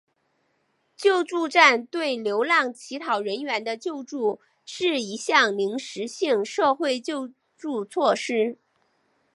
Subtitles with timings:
[0.97, 8.57] 救助站对流浪乞讨人员的救助是一项临时性社会救助措施。